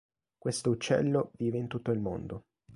[0.39, 2.45] Questo uccello vive in tutto il mondo.